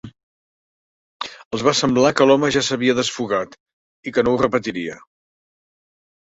Els 1.57 1.65
va 1.67 1.73
semblar 1.79 2.11
que 2.19 2.27
l'home 2.29 2.49
ja 2.55 2.63
s'havia 2.69 2.95
desfogat 3.01 3.55
i 4.09 4.15
que 4.17 4.25
no 4.29 4.35
ho 4.39 4.41
repetiria. 4.45 4.99